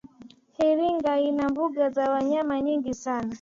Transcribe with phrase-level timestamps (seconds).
[0.69, 3.29] iringa ina mbuga za wanyama nyingi sana